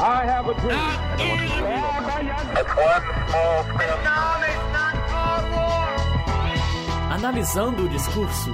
[0.00, 0.78] I have a dream.
[7.10, 8.50] Analisando o discurso.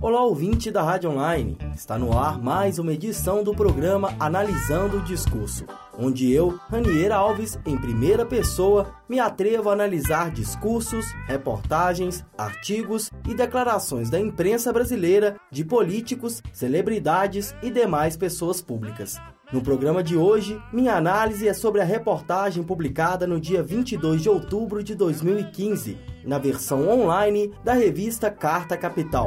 [0.00, 1.56] Olá, ouvinte da Rádio Online.
[1.72, 5.64] Está no ar mais uma edição do programa Analisando o Discurso,
[5.98, 13.34] onde eu, Raniera Alves, em primeira pessoa, me atrevo a analisar discursos, reportagens, artigos e
[13.34, 19.20] declarações da imprensa brasileira, de políticos, celebridades e demais pessoas públicas.
[19.50, 24.28] No programa de hoje, minha análise é sobre a reportagem publicada no dia 22 de
[24.28, 29.26] outubro de 2015, na versão online da revista Carta Capital.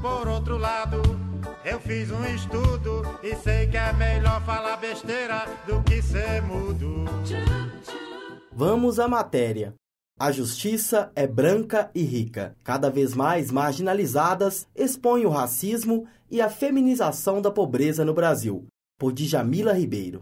[0.00, 1.00] Por outro lado,
[1.64, 7.04] eu fiz um estudo e sei que é melhor falar besteira do que ser mudo.
[8.52, 9.74] Vamos à matéria.
[10.18, 16.48] A justiça é branca e rica, cada vez mais marginalizadas, expõe o racismo e a
[16.48, 18.66] feminização da pobreza no Brasil
[18.98, 20.20] por Djamila Ribeiro.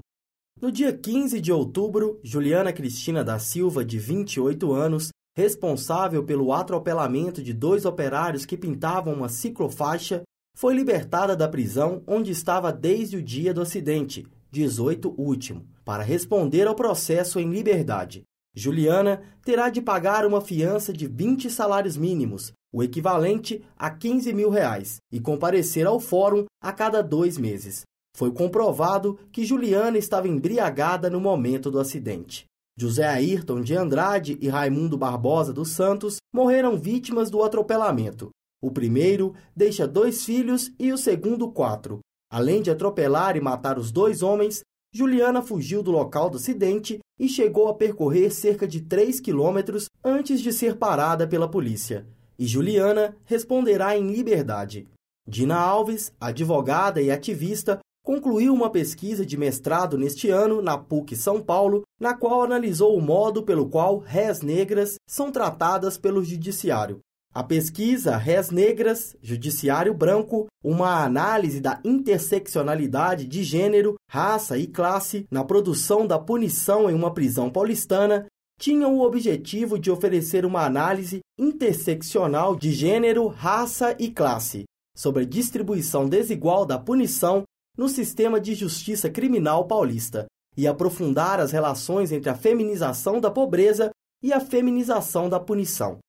[0.61, 7.43] No dia 15 de outubro, Juliana Cristina da Silva, de 28 anos, responsável pelo atropelamento
[7.43, 10.23] de dois operários que pintavam uma ciclofaixa,
[10.61, 16.67] foi libertada da prisão onde estava desde o dia do acidente, 18 último, para responder
[16.67, 18.25] ao processo em liberdade.
[18.55, 24.51] Juliana terá de pagar uma fiança de 20 salários mínimos, o equivalente a 15 mil
[24.51, 27.81] reais, e comparecer ao fórum a cada dois meses.
[28.15, 32.45] Foi comprovado que Juliana estava embriagada no momento do acidente.
[32.79, 38.29] José Ayrton de Andrade e Raimundo Barbosa dos Santos morreram vítimas do atropelamento.
[38.63, 42.01] O primeiro deixa dois filhos e o segundo quatro.
[42.31, 44.61] Além de atropelar e matar os dois homens,
[44.93, 50.41] Juliana fugiu do local do acidente e chegou a percorrer cerca de 3 quilômetros antes
[50.41, 52.07] de ser parada pela polícia.
[52.39, 54.89] E Juliana responderá em liberdade.
[55.29, 61.41] Dina Alves, advogada e ativista, concluiu uma pesquisa de mestrado neste ano na PUC São
[61.41, 67.01] Paulo, na qual analisou o modo pelo qual réis negras são tratadas pelo judiciário.
[67.33, 75.25] A pesquisa Réis Negras, Judiciário Branco, uma análise da interseccionalidade de gênero, raça e classe
[75.31, 78.27] na produção da punição em uma prisão paulistana,
[78.59, 84.65] tinha o objetivo de oferecer uma análise interseccional de gênero, raça e classe
[84.97, 87.45] sobre a distribuição desigual da punição
[87.79, 90.27] no sistema de justiça criminal paulista
[90.57, 93.91] e aprofundar as relações entre a feminização da pobreza
[94.21, 96.01] e a feminização da punição.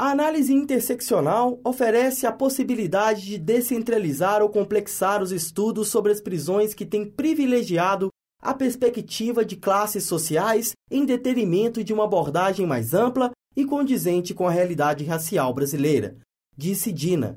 [0.00, 6.72] A análise interseccional oferece a possibilidade de descentralizar ou complexar os estudos sobre as prisões
[6.72, 8.08] que têm privilegiado
[8.40, 14.46] a perspectiva de classes sociais em detrimento de uma abordagem mais ampla e condizente com
[14.46, 16.16] a realidade racial brasileira,
[16.56, 17.34] disse Dina,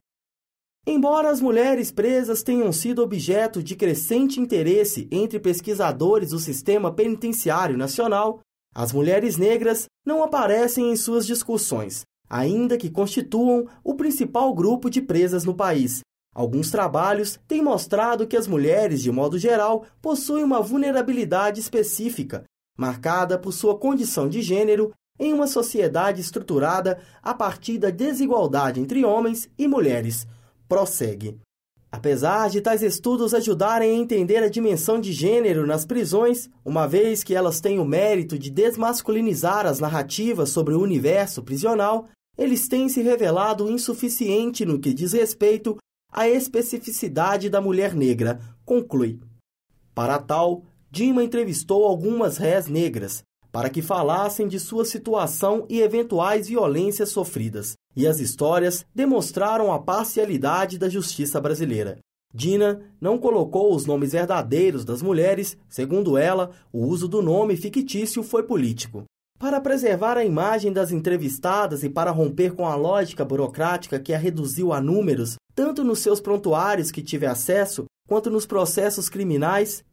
[0.85, 7.75] Embora as mulheres presas tenham sido objeto de crescente interesse entre pesquisadores do sistema penitenciário
[7.75, 8.39] nacional,
[8.71, 15.02] as mulheres negras não aparecem em suas discussões, ainda que constituam o principal grupo de
[15.02, 16.00] presas no país.
[16.34, 22.46] Alguns trabalhos têm mostrado que as mulheres, de modo geral, possuem uma vulnerabilidade específica,
[22.78, 29.03] marcada por sua condição de gênero em uma sociedade estruturada a partir da desigualdade entre
[29.03, 30.25] homens e mulheres
[30.69, 31.38] prossegue.
[31.92, 37.22] Apesar de tais estudos ajudarem a entender a dimensão de gênero nas prisões, uma vez
[37.22, 42.90] que elas têm o mérito de desmasculinizar as narrativas sobre o universo prisional, eles têm
[42.90, 45.78] se revelado insuficiente no que diz respeito
[46.12, 49.19] à especificidade da mulher negra, conclui.
[49.94, 56.47] Para tal, Dima entrevistou algumas réis negras, para que falassem de sua situação e eventuais
[56.47, 62.00] violências sofridas, e as histórias demonstraram a parcialidade da justiça brasileira.
[62.34, 68.24] Dina não colocou os nomes verdadeiros das mulheres, segundo ela, o uso do nome fictício
[68.24, 69.03] foi político.
[69.41, 74.18] Para preservar a imagem das entrevistadas e para romper com a lógica burocrática que a
[74.18, 79.83] reduziu a números, tanto nos seus prontuários que tive acesso, quanto nos processos criminais,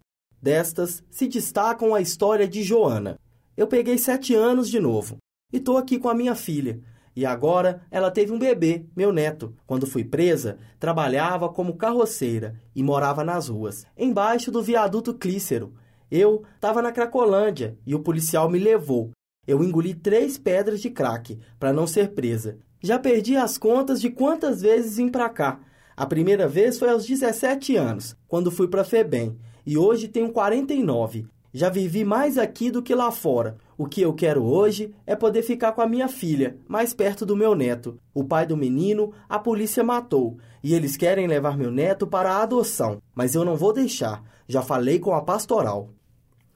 [0.41, 3.19] destas se destacam a história de Joana,
[3.57, 5.17] eu peguei sete anos de novo
[5.51, 6.79] e tô aqui com a minha filha.
[7.17, 9.57] E agora ela teve um bebê, meu neto.
[9.67, 15.73] Quando fui presa, trabalhava como carroceira e morava nas ruas, embaixo do viaduto Clícero.
[16.11, 19.11] Eu estava na Cracolândia e o policial me levou.
[19.49, 22.59] Eu engoli três pedras de crack para não ser presa.
[22.83, 25.59] Já perdi as contas de quantas vezes vim para cá.
[25.97, 31.27] A primeira vez foi aos 17 anos, quando fui para Febem, e hoje tenho 49
[31.51, 33.57] Já vivi mais aqui do que lá fora.
[33.79, 37.35] O que eu quero hoje é poder ficar com a minha filha, mais perto do
[37.35, 37.99] meu neto.
[38.13, 42.43] O pai do menino, a polícia matou, e eles querem levar meu neto para a
[42.43, 44.23] adoção, mas eu não vou deixar.
[44.47, 45.89] Já falei com a pastoral.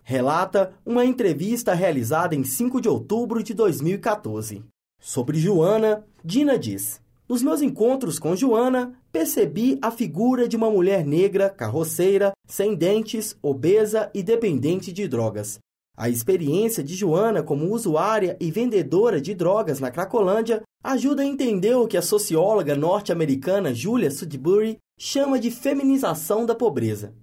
[0.05, 4.65] Relata uma entrevista realizada em 5 de outubro de 2014.
[5.01, 11.05] Sobre Joana, Dina diz: Nos meus encontros com Joana, percebi a figura de uma mulher
[11.05, 15.59] negra, carroceira, sem dentes, obesa e dependente de drogas.
[15.97, 21.75] A experiência de Joana como usuária e vendedora de drogas na Cracolândia ajuda a entender
[21.77, 27.15] o que a socióloga norte-americana Julia Sudbury chama de feminização da pobreza.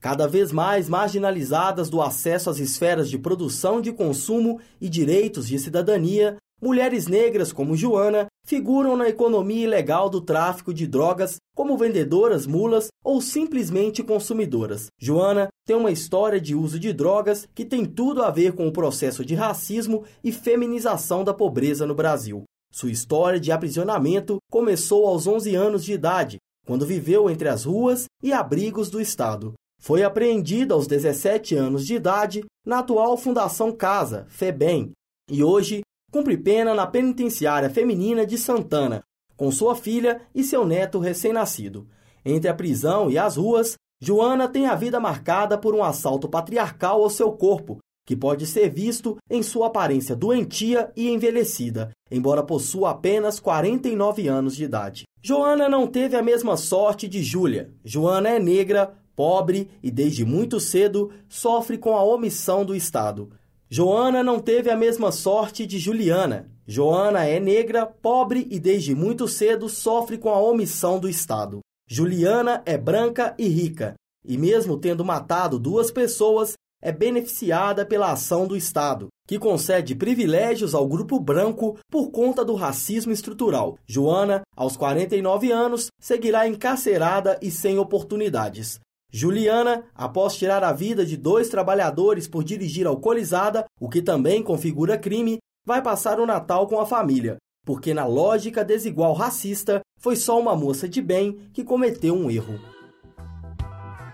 [0.00, 5.58] Cada vez mais marginalizadas do acesso às esferas de produção, de consumo e direitos de
[5.58, 12.48] cidadania, Mulheres negras como Joana figuram na economia ilegal do tráfico de drogas como vendedoras
[12.48, 14.88] mulas ou simplesmente consumidoras.
[15.00, 18.72] Joana tem uma história de uso de drogas que tem tudo a ver com o
[18.72, 22.42] processo de racismo e feminização da pobreza no Brasil.
[22.72, 28.06] Sua história de aprisionamento começou aos 11 anos de idade, quando viveu entre as ruas
[28.20, 29.54] e abrigos do estado.
[29.80, 34.92] Foi apreendida aos 17 anos de idade na atual Fundação Casa, FEBEM,
[35.30, 39.02] e hoje cumpre pena na penitenciária feminina de Santana,
[39.36, 41.86] com sua filha e seu neto recém-nascido.
[42.24, 47.02] Entre a prisão e as ruas, Joana tem a vida marcada por um assalto patriarcal
[47.02, 52.90] ao seu corpo, que pode ser visto em sua aparência doentia e envelhecida, embora possua
[52.90, 55.04] apenas 49 anos de idade.
[55.22, 57.72] Joana não teve a mesma sorte de Júlia.
[57.84, 63.32] Joana é negra, pobre e desde muito cedo sofre com a omissão do Estado.
[63.68, 66.48] Joana não teve a mesma sorte de Juliana.
[66.68, 71.58] Joana é negra, pobre e desde muito cedo sofre com a omissão do Estado.
[71.88, 73.94] Juliana é branca e rica,
[74.24, 80.76] e mesmo tendo matado duas pessoas, é beneficiada pela ação do Estado, que concede privilégios
[80.76, 83.78] ao grupo branco por conta do racismo estrutural.
[83.84, 88.78] Joana, aos 49 anos, seguirá encarcerada e sem oportunidades.
[89.10, 94.98] Juliana, após tirar a vida de dois trabalhadores por dirigir alcoolizada, o que também configura
[94.98, 100.38] crime, vai passar o Natal com a família, porque na lógica desigual racista, foi só
[100.38, 102.60] uma moça de bem que cometeu um erro.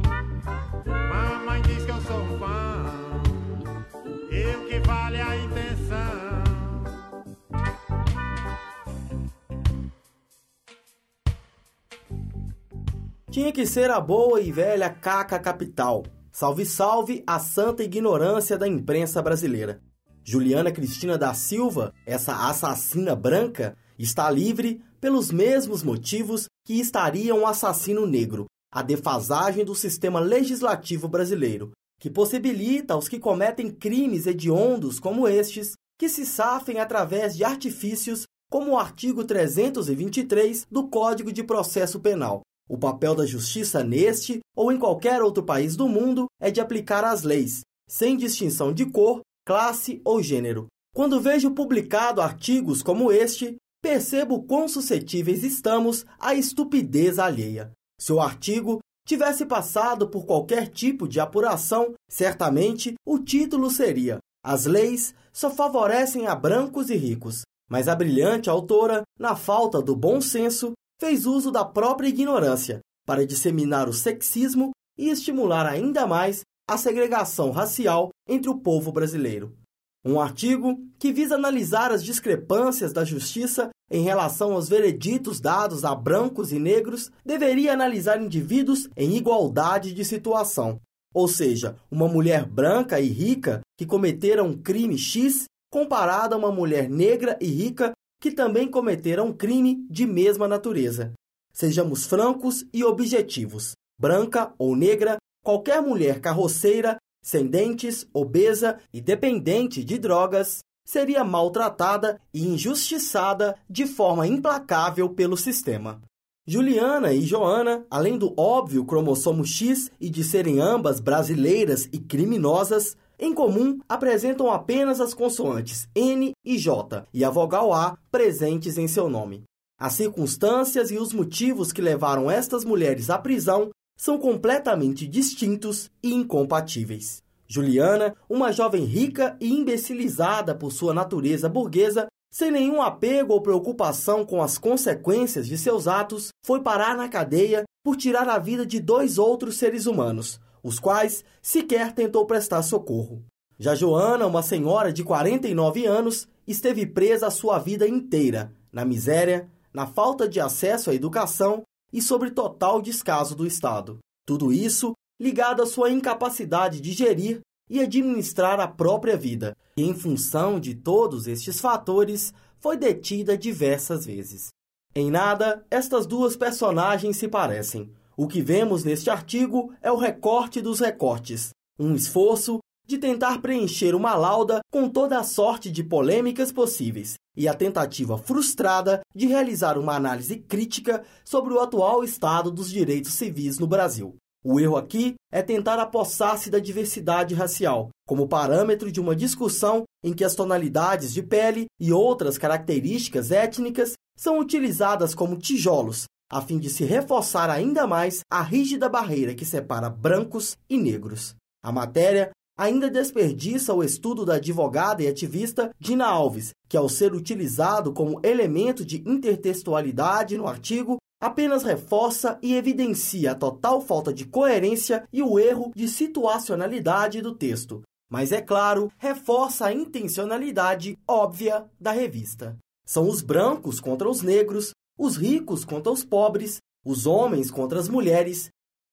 [13.36, 16.06] Tinha que ser a boa e velha caca capital.
[16.32, 19.82] Salve, salve a santa ignorância da imprensa brasileira.
[20.24, 27.46] Juliana Cristina da Silva, essa assassina branca, está livre pelos mesmos motivos que estaria um
[27.46, 34.98] assassino negro, a defasagem do sistema legislativo brasileiro, que possibilita aos que cometem crimes hediondos
[34.98, 41.44] como estes que se safem através de artifícios como o artigo 323 do Código de
[41.44, 42.46] Processo Penal.
[42.68, 47.04] O papel da justiça neste ou em qualquer outro país do mundo é de aplicar
[47.04, 50.68] as leis, sem distinção de cor, classe ou gênero.
[50.94, 57.72] Quando vejo publicado artigos como este, percebo quão suscetíveis estamos à estupidez alheia.
[58.00, 64.66] Se o artigo tivesse passado por qualquer tipo de apuração, certamente o título seria As
[64.66, 67.42] leis só favorecem a brancos e ricos.
[67.70, 73.26] Mas a brilhante autora, na falta do bom senso, fez uso da própria ignorância para
[73.26, 79.56] disseminar o sexismo e estimular ainda mais a segregação racial entre o povo brasileiro.
[80.04, 85.96] Um artigo que visa analisar as discrepâncias da justiça em relação aos vereditos dados a
[85.96, 90.80] brancos e negros deveria analisar indivíduos em igualdade de situação,
[91.14, 96.52] ou seja, uma mulher branca e rica que cometera um crime X comparada a uma
[96.52, 101.14] mulher negra e rica que também cometera um crime de mesma natureza.
[101.54, 103.74] Sejamos francos e objetivos.
[104.00, 112.22] Branca ou negra, qualquer mulher carroceira sem dentes, obesa e dependente de drogas, seria maltratada
[112.32, 116.00] e injustiçada de forma implacável pelo sistema.
[116.46, 122.96] Juliana e Joana, além do óbvio cromossomo X e de serem ambas brasileiras e criminosas,
[123.20, 128.88] em comum apresentam apenas as consoantes N e J e a vogal A presentes em
[128.88, 129.44] seu nome.
[129.80, 136.14] As circunstâncias e os motivos que levaram estas mulheres à prisão são completamente distintos e
[136.14, 137.24] incompatíveis.
[137.48, 144.26] Juliana, uma jovem rica e imbecilizada por sua natureza burguesa, sem nenhum apego ou preocupação
[144.26, 148.80] com as consequências de seus atos, foi parar na cadeia por tirar a vida de
[148.80, 153.24] dois outros seres humanos, os quais sequer tentou prestar socorro.
[153.60, 159.48] Já Joana, uma senhora de 49 anos, esteve presa a sua vida inteira, na miséria,
[159.72, 161.62] na falta de acesso à educação
[161.94, 164.00] e sobre total descaso do Estado.
[164.26, 169.94] Tudo isso ligado à sua incapacidade de gerir e administrar a própria vida, e em
[169.94, 174.48] função de todos estes fatores, foi detida diversas vezes.
[174.96, 177.94] Em nada, estas duas personagens se parecem.
[178.18, 183.94] O que vemos neste artigo é o recorte dos recortes, um esforço de tentar preencher
[183.94, 189.78] uma lauda com toda a sorte de polêmicas possíveis e a tentativa frustrada de realizar
[189.78, 194.16] uma análise crítica sobre o atual estado dos direitos civis no Brasil.
[194.46, 200.14] O erro aqui é tentar apossar-se da diversidade racial, como parâmetro de uma discussão em
[200.14, 206.58] que as tonalidades de pele e outras características étnicas são utilizadas como tijolos, a fim
[206.58, 211.36] de se reforçar ainda mais a rígida barreira que separa brancos e negros.
[211.64, 217.14] A matéria ainda desperdiça o estudo da advogada e ativista Dina Alves, que, ao ser
[217.14, 224.26] utilizado como elemento de intertextualidade no artigo, apenas reforça e evidencia a total falta de
[224.26, 231.66] coerência e o erro de situacionalidade do texto, mas é claro, reforça a intencionalidade óbvia
[231.80, 232.58] da revista.
[232.86, 237.90] São os brancos contra os negros, os ricos contra os pobres, os homens contra as
[237.90, 238.50] mulheres,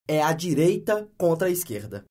[0.08, 2.04] é a direita contra a esquerda.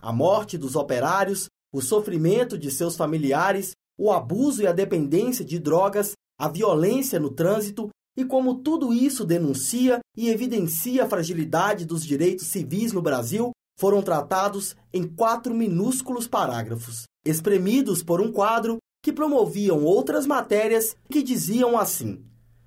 [0.00, 5.58] A morte dos operários, o sofrimento de seus familiares, o abuso e a dependência de
[5.58, 12.04] drogas, a violência no trânsito e como tudo isso denuncia e evidencia a fragilidade dos
[12.04, 19.12] direitos civis no Brasil, foram tratados em quatro minúsculos parágrafos, espremidos por um quadro que
[19.12, 22.24] promoviam outras matérias que diziam assim: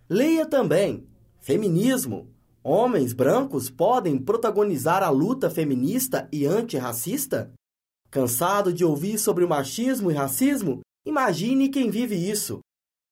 [0.10, 1.08] Leia também
[1.40, 2.28] Feminismo,
[2.64, 7.54] Homens brancos podem protagonizar a luta feminista e antirracista?
[8.10, 10.82] Cansado de ouvir sobre machismo e racismo?
[11.06, 12.60] Imagine quem vive isso.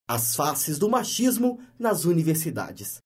[0.09, 2.97] As faces do machismo nas universidades.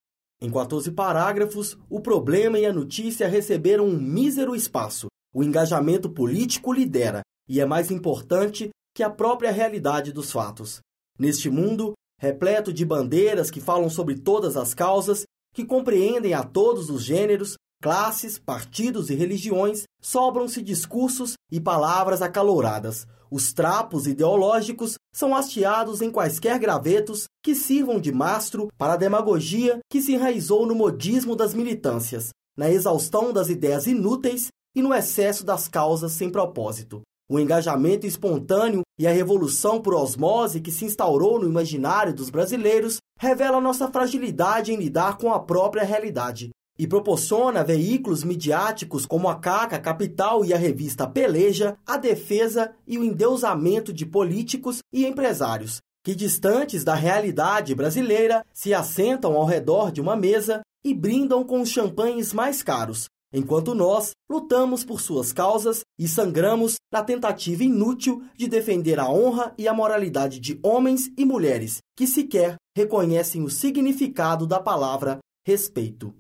[0.42, 5.08] Em 14 parágrafos, o problema e a notícia receberam um mísero espaço.
[5.34, 10.80] O engajamento político lidera e é mais importante que a própria realidade dos fatos.
[11.20, 15.24] Neste mundo, repleto de bandeiras que falam sobre todas as causas,
[15.56, 23.08] que compreendem a todos os gêneros, classes, partidos e religiões, sobram-se discursos e palavras acaloradas.
[23.32, 29.80] Os trapos ideológicos são hasteados em quaisquer gravetos que sirvam de mastro para a demagogia
[29.90, 35.44] que se enraizou no modismo das militâncias, na exaustão das ideias inúteis e no excesso
[35.44, 37.02] das causas sem propósito.
[37.32, 42.98] O engajamento espontâneo e a revolução por osmose que se instaurou no imaginário dos brasileiros
[43.18, 49.36] revela nossa fragilidade em lidar com a própria realidade e proporciona veículos midiáticos como a
[49.36, 55.80] Caca, Capital e a revista Peleja a defesa e o endeusamento de políticos e empresários
[56.04, 61.62] que, distantes da realidade brasileira, se assentam ao redor de uma mesa e brindam com
[61.62, 68.24] os champanhes mais caros, enquanto nós lutamos por suas causas e sangramos na tentativa inútil
[68.36, 73.50] de defender a honra e a moralidade de homens e mulheres que sequer reconhecem o
[73.50, 76.14] significado da palavra respeito.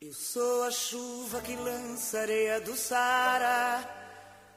[0.00, 3.88] Eu sou a chuva que lança areia do Sara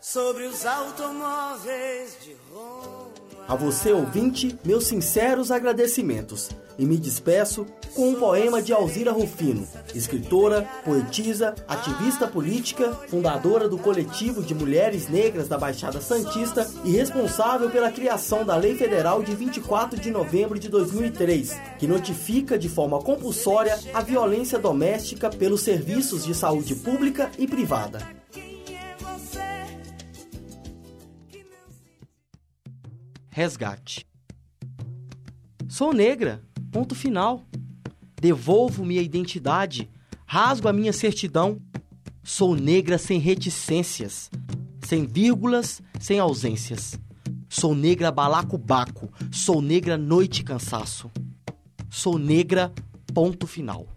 [0.02, 3.14] sobre os automóveis de Roma.
[3.48, 6.50] A você, ouvinte, meus sinceros agradecimentos.
[6.78, 13.78] E me despeço com um poema de Alzira Rufino, escritora, poetisa, ativista política, fundadora do
[13.78, 19.34] coletivo de mulheres negras da Baixada Santista e responsável pela criação da Lei Federal de
[19.34, 26.26] 24 de novembro de 2003, que notifica de forma compulsória a violência doméstica pelos serviços
[26.26, 28.00] de saúde pública e privada.
[33.32, 34.08] Resgate.
[35.68, 36.42] Sou negra,
[36.76, 37.42] ponto final.
[38.22, 39.90] Devolvo minha identidade,
[40.26, 41.58] rasgo a minha certidão.
[42.22, 44.30] Sou negra sem reticências.
[44.86, 47.00] sem vírgulas, sem ausências.
[47.48, 51.10] Sou negra balacobaco, sou negra noite cansaço.
[51.90, 52.74] Sou negra,
[53.14, 53.88] ponto final.